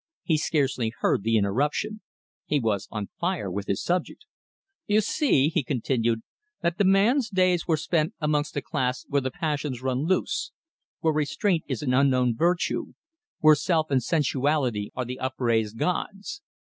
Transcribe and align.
He 0.23 0.39
scarcely 0.39 0.91
heard 1.01 1.21
the 1.21 1.37
interruption. 1.37 2.01
He 2.47 2.59
was 2.59 2.87
on 2.89 3.09
fire 3.19 3.51
with 3.51 3.67
his 3.67 3.83
subject. 3.83 4.25
"You 4.87 4.99
see," 4.99 5.47
he 5.49 5.63
continued, 5.63 6.23
"that 6.63 6.79
the 6.79 6.83
man's 6.83 7.29
days 7.29 7.67
were 7.67 7.77
spent 7.77 8.15
amongst 8.19 8.57
a 8.57 8.63
class 8.63 9.05
where 9.09 9.21
the 9.21 9.29
passions 9.29 9.83
run 9.83 9.99
loose, 10.07 10.51
where 11.01 11.13
restraint 11.13 11.65
is 11.67 11.83
an 11.83 11.93
unknown 11.93 12.35
virtue, 12.35 12.93
where 13.41 13.53
self 13.53 13.91
and 13.91 14.01
sensuality 14.01 14.89
are 14.95 15.05
the 15.05 15.19
upraised 15.19 15.77
gods. 15.77 16.41